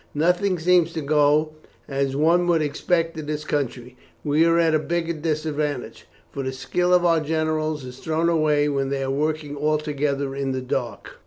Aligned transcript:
Nothing 0.15 0.57
seems 0.57 0.93
to 0.93 1.01
go 1.01 1.51
as 1.87 2.15
one 2.15 2.47
would 2.47 2.63
expect 2.63 3.19
in 3.19 3.27
this 3.27 3.43
country. 3.43 3.95
We 4.23 4.45
are 4.45 4.57
at 4.57 4.73
a 4.73 4.79
big 4.79 5.21
disadvantage; 5.21 6.07
for 6.31 6.41
the 6.41 6.53
skill 6.53 6.91
of 6.91 7.05
our 7.05 7.19
generals 7.19 7.85
is 7.85 7.99
thrown 7.99 8.27
away 8.27 8.67
when 8.67 8.89
they 8.89 9.03
are 9.03 9.11
working 9.11 9.55
altogether 9.55 10.35
in 10.35 10.53
the 10.53 10.61
dark. 10.61 11.17